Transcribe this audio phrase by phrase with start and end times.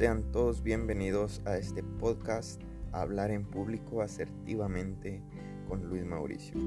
[0.00, 2.58] Sean todos bienvenidos a este podcast
[2.90, 5.22] Hablar en público asertivamente
[5.68, 6.58] con Luis Mauricio.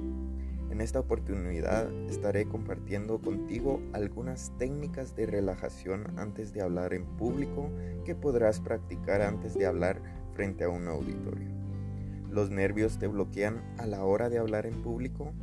[0.70, 7.72] En esta oportunidad estaré compartiendo contigo algunas técnicas de relajación antes de hablar en público
[8.06, 10.00] que podrás practicar antes de hablar
[10.36, 11.50] frente a un auditorio.
[12.30, 15.34] ¿Los nervios te bloquean a la hora de hablar en público?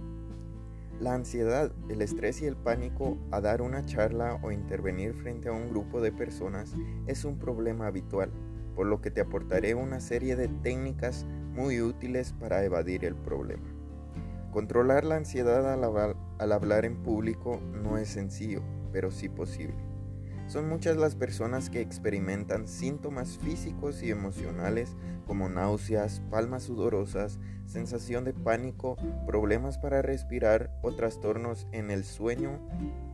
[1.01, 5.53] La ansiedad, el estrés y el pánico a dar una charla o intervenir frente a
[5.53, 6.75] un grupo de personas
[7.07, 8.31] es un problema habitual,
[8.77, 11.25] por lo que te aportaré una serie de técnicas
[11.55, 13.65] muy útiles para evadir el problema.
[14.53, 18.61] Controlar la ansiedad al, hablar en público no es sencillo,
[18.93, 19.90] pero sí posible.
[20.51, 28.25] Son muchas las personas que experimentan síntomas físicos y emocionales como náuseas, palmas sudorosas, sensación
[28.25, 28.97] de pánico,
[29.29, 32.59] problemas para respirar o trastornos en el sueño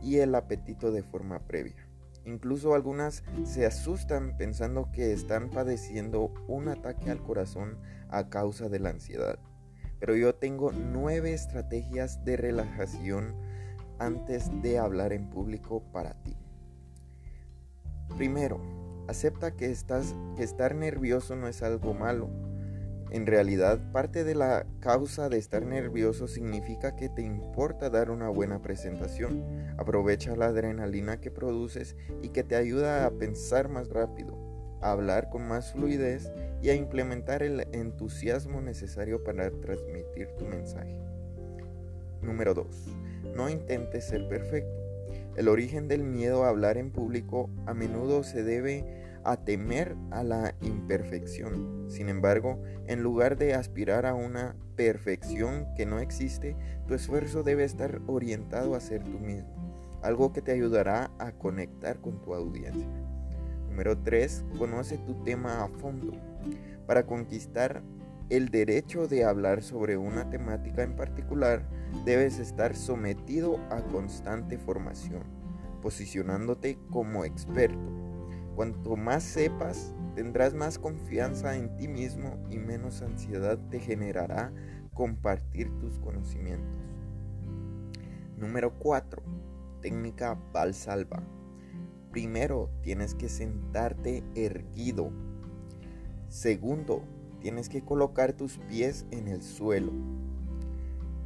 [0.01, 1.87] y el apetito de forma previa.
[2.25, 7.77] Incluso algunas se asustan pensando que están padeciendo un ataque al corazón
[8.09, 9.37] a causa de la ansiedad.
[9.99, 13.35] Pero yo tengo nueve estrategias de relajación
[13.99, 16.35] antes de hablar en público para ti.
[18.15, 18.59] Primero,
[19.07, 22.29] acepta que, estar nervioso no es algo malo.
[23.09, 28.29] En realidad, parte de la causa de estar nervioso significa que te importa dar una
[28.29, 29.43] buena presentación.
[29.77, 34.37] Aprovecha la adrenalina que produces y que te ayuda a pensar más rápido,
[34.81, 40.99] a hablar con más fluidez y a implementar el entusiasmo necesario para transmitir tu mensaje.
[42.21, 42.67] Número 2.
[43.35, 44.86] No intentes ser perfecto.
[45.35, 50.23] El origen del miedo a hablar en público a menudo se debe a temer a
[50.23, 51.85] la imperfección.
[51.89, 56.55] Sin embargo, en lugar de aspirar a una perfección que no existe,
[56.87, 61.99] tu esfuerzo debe estar orientado a ser tú mismo, algo que te ayudará a conectar
[61.99, 62.87] con tu audiencia.
[63.77, 64.45] Número 3.
[64.57, 66.13] Conoce tu tema a fondo.
[66.87, 67.83] Para conquistar
[68.29, 71.61] el derecho de hablar sobre una temática en particular,
[72.05, 75.23] debes estar sometido a constante formación,
[75.81, 77.91] posicionándote como experto.
[78.55, 84.51] Cuanto más sepas, tendrás más confianza en ti mismo y menos ansiedad te generará
[84.93, 86.81] compartir tus conocimientos.
[88.35, 89.21] Número 4.
[89.81, 91.21] Técnica Valsalva.
[92.11, 95.11] Primero, tienes que sentarte erguido.
[96.29, 97.03] Segundo,
[97.39, 99.91] tienes que colocar tus pies en el suelo.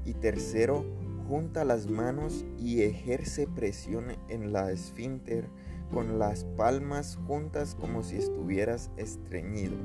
[0.06, 0.86] Y tercero,
[1.28, 5.48] junta las manos y ejerce presión en la esfínter
[5.92, 9.76] con las palmas juntas como si estuvieras estreñido.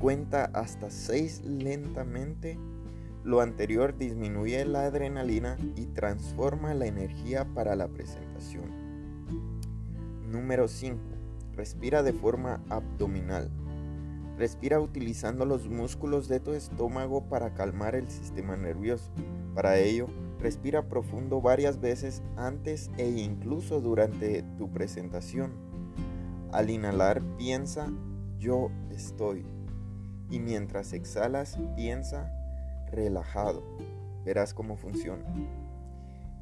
[0.00, 2.58] Cuenta hasta 6 lentamente.
[3.22, 8.64] Lo anterior disminuye la adrenalina y transforma la energía para la presentación.
[10.30, 10.98] Número 5.
[11.54, 13.50] Respira de forma abdominal.
[14.40, 19.10] Respira utilizando los músculos de tu estómago para calmar el sistema nervioso.
[19.54, 20.06] Para ello,
[20.38, 25.52] respira profundo varias veces antes e incluso durante tu presentación.
[26.52, 27.92] Al inhalar, piensa
[28.38, 29.44] yo estoy.
[30.30, 32.32] Y mientras exhalas, piensa
[32.90, 33.62] relajado.
[34.24, 35.22] Verás cómo funciona.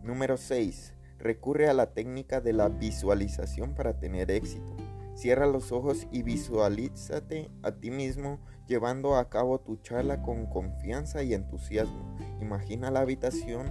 [0.04, 0.94] Número 6.
[1.18, 4.87] Recurre a la técnica de la visualización para tener éxito.
[5.18, 11.24] Cierra los ojos y visualízate a ti mismo llevando a cabo tu charla con confianza
[11.24, 12.16] y entusiasmo.
[12.40, 13.66] Imagina la habitación,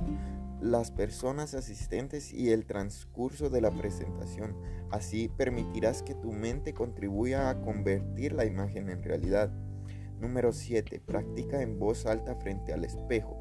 [0.59, 4.57] las personas asistentes y el transcurso de la presentación.
[4.91, 9.49] Así permitirás que tu mente contribuya a convertir la imagen en realidad.
[10.19, 10.99] Número 7.
[10.99, 13.37] Practica en voz alta frente al espejo.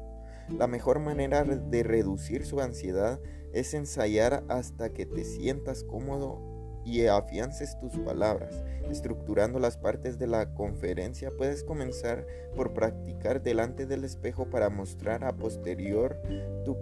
[0.57, 3.19] La mejor manera de reducir su ansiedad
[3.51, 6.56] es ensayar hasta que te sientas cómodo
[6.87, 8.63] y afiances tus palabras.
[8.89, 12.25] Estructurando las partes de la conferencia, puedes comenzar
[12.55, 16.17] por practicar delante del espejo para mostrar a posterior
[16.63, 16.77] tu,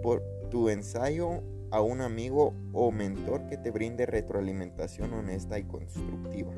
[0.48, 1.42] tu ensayo
[1.72, 6.54] a un amigo o mentor que te brinde retroalimentación honesta y constructiva.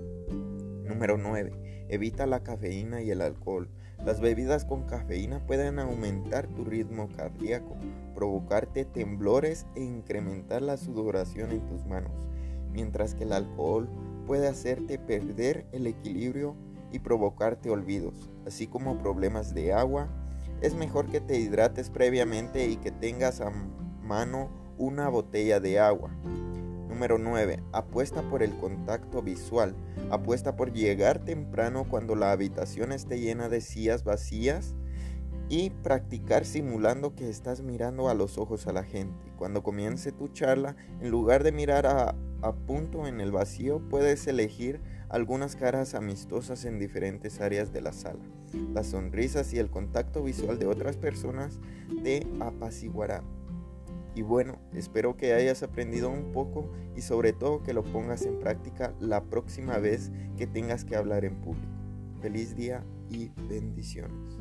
[0.85, 1.87] Número 9.
[1.89, 3.71] Evita la cafeína y el alcohol.
[4.05, 7.77] Las bebidas con cafeína pueden aumentar tu ritmo cardíaco,
[8.15, 12.29] provocarte temblores e incrementar la sudoración en tus manos
[12.73, 13.89] mientras que el alcohol
[14.27, 16.55] puede hacerte perder el equilibrio
[16.93, 20.09] y provocarte olvidos, así como problemas de agua.
[20.61, 23.51] Es mejor que te hidrates previamente y que tengas a
[24.03, 26.11] mano una botella de agua.
[26.89, 27.63] Número 9.
[27.73, 29.75] Apuesta por el contacto visual.
[30.11, 34.75] Apuesta por llegar temprano cuando la habitación esté llena de sillas vacías
[35.49, 39.33] y practicar simulando que estás mirando a los ojos a la gente.
[39.39, 44.27] Cuando comience tu charla, en lugar de mirar a, a punto en el vacío, puedes
[44.27, 48.21] elegir algunas caras amistosas en diferentes áreas de la sala.
[48.73, 51.59] Las sonrisas y el contacto visual de otras personas
[52.03, 53.25] te apaciguarán.
[54.15, 58.39] Y bueno, espero que hayas aprendido un poco y sobre todo que lo pongas en
[58.41, 61.69] práctica la próxima vez que tengas que hablar en público.
[62.21, 64.39] Feliz día y bendiciones.